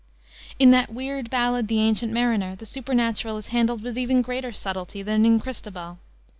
In 0.57 0.71
that 0.71 0.91
weird 0.91 1.29
ballad, 1.29 1.67
the 1.67 1.79
Ancient 1.79 2.11
Mariner, 2.11 2.55
the 2.55 2.65
supernatural 2.65 3.37
is 3.37 3.49
handled 3.49 3.83
with 3.83 3.99
even 3.99 4.23
greater 4.23 4.51
subtlety 4.51 5.03
than 5.03 5.27
in 5.27 5.39
Christabel. 5.39 5.99